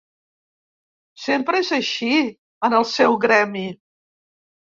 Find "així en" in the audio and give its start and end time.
1.77-2.77